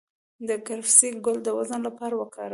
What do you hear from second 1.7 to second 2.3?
لپاره